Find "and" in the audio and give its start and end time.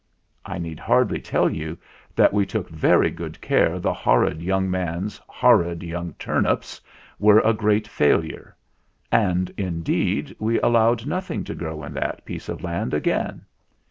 9.11-9.51